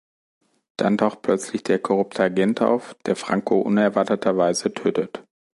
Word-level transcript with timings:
Dann 0.77 0.97
taucht 0.97 1.21
plötzlich 1.21 1.61
der 1.61 1.77
korrupte 1.77 2.23
Agent 2.23 2.59
auf, 2.61 2.95
der 3.05 3.15
Franco 3.15 3.61
unerwarteterweise 3.61 4.73
tötet. 4.73 5.23